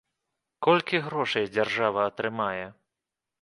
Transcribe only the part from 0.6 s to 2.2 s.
Колькі грошай дзяржава